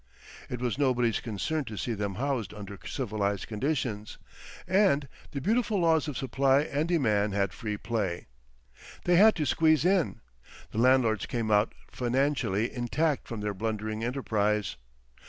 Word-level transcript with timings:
It 0.49 0.59
was 0.61 0.79
nobody's 0.79 1.19
concern 1.19 1.65
to 1.65 1.77
see 1.77 1.93
them 1.93 2.15
housed 2.15 2.55
under 2.55 2.79
civilised 2.87 3.47
conditions, 3.47 4.17
and 4.67 5.07
the 5.29 5.39
beautiful 5.41 5.77
laws 5.79 6.07
of 6.07 6.17
supply 6.17 6.61
and 6.61 6.87
demand 6.87 7.35
had 7.35 7.53
free 7.53 7.77
play. 7.77 8.25
They 9.03 9.17
had 9.17 9.35
to 9.35 9.45
squeeze 9.45 9.85
in. 9.85 10.21
The 10.71 10.79
landlords 10.79 11.27
came 11.27 11.51
out 11.51 11.75
financially 11.91 12.73
intact 12.73 13.27
from 13.27 13.41
their 13.41 13.53
blundering 13.53 14.03
enterprise. 14.03 14.75